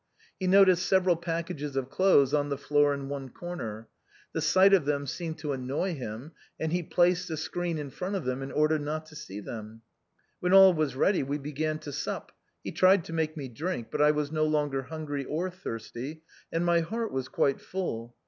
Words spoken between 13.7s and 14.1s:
but I